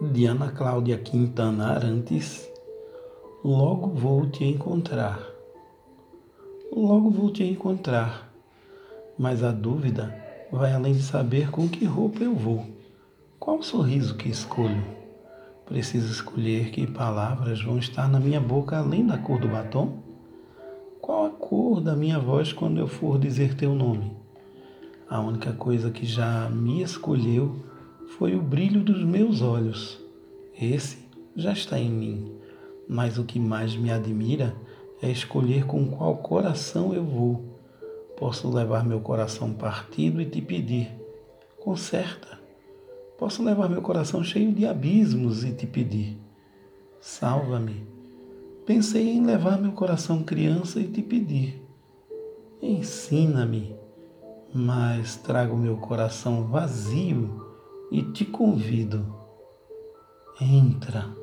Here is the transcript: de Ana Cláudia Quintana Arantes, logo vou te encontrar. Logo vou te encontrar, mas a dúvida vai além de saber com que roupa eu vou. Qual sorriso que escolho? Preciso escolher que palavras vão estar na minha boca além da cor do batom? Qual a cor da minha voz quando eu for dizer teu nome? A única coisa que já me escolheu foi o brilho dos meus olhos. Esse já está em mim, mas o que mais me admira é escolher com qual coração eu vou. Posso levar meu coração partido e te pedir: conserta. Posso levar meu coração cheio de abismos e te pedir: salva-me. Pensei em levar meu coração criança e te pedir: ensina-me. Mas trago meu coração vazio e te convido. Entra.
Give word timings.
de 0.00 0.24
Ana 0.24 0.50
Cláudia 0.50 0.96
Quintana 0.96 1.72
Arantes, 1.74 2.48
logo 3.44 3.88
vou 3.88 4.26
te 4.30 4.44
encontrar. 4.44 5.20
Logo 6.74 7.10
vou 7.10 7.30
te 7.30 7.44
encontrar, 7.44 8.32
mas 9.18 9.44
a 9.44 9.52
dúvida 9.52 10.16
vai 10.50 10.72
além 10.72 10.94
de 10.94 11.02
saber 11.02 11.50
com 11.50 11.68
que 11.68 11.84
roupa 11.84 12.24
eu 12.24 12.34
vou. 12.34 12.64
Qual 13.38 13.62
sorriso 13.62 14.16
que 14.16 14.30
escolho? 14.30 14.82
Preciso 15.66 16.10
escolher 16.10 16.70
que 16.70 16.86
palavras 16.86 17.62
vão 17.62 17.76
estar 17.76 18.08
na 18.08 18.18
minha 18.18 18.40
boca 18.40 18.78
além 18.78 19.06
da 19.06 19.18
cor 19.18 19.38
do 19.38 19.48
batom? 19.48 19.98
Qual 20.98 21.26
a 21.26 21.30
cor 21.30 21.78
da 21.78 21.94
minha 21.94 22.18
voz 22.18 22.54
quando 22.54 22.78
eu 22.78 22.88
for 22.88 23.18
dizer 23.18 23.54
teu 23.54 23.74
nome? 23.74 24.16
A 25.10 25.20
única 25.20 25.52
coisa 25.52 25.90
que 25.90 26.06
já 26.06 26.48
me 26.48 26.82
escolheu 26.82 27.68
foi 28.10 28.34
o 28.34 28.42
brilho 28.42 28.82
dos 28.82 29.04
meus 29.04 29.40
olhos. 29.40 30.00
Esse 30.60 30.98
já 31.36 31.52
está 31.52 31.78
em 31.78 31.90
mim, 31.90 32.32
mas 32.88 33.18
o 33.18 33.24
que 33.24 33.38
mais 33.38 33.76
me 33.76 33.90
admira 33.90 34.54
é 35.00 35.10
escolher 35.10 35.64
com 35.64 35.86
qual 35.90 36.16
coração 36.16 36.92
eu 36.92 37.04
vou. 37.04 37.58
Posso 38.16 38.50
levar 38.50 38.84
meu 38.84 39.00
coração 39.00 39.52
partido 39.52 40.20
e 40.20 40.26
te 40.26 40.42
pedir: 40.42 40.90
conserta. 41.60 42.38
Posso 43.16 43.42
levar 43.42 43.68
meu 43.68 43.80
coração 43.80 44.24
cheio 44.24 44.52
de 44.52 44.66
abismos 44.66 45.44
e 45.44 45.52
te 45.52 45.66
pedir: 45.66 46.18
salva-me. 47.00 47.86
Pensei 48.66 49.08
em 49.08 49.24
levar 49.24 49.58
meu 49.58 49.72
coração 49.72 50.22
criança 50.22 50.80
e 50.80 50.88
te 50.88 51.00
pedir: 51.00 51.62
ensina-me. 52.60 53.74
Mas 54.52 55.16
trago 55.16 55.56
meu 55.56 55.76
coração 55.76 56.42
vazio 56.48 57.49
e 57.90 58.02
te 58.12 58.24
convido. 58.24 59.04
Entra. 60.40 61.14